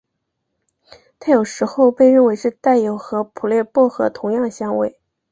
[1.19, 4.99] 它有时候被认为是带有和普列薄荷同样香味。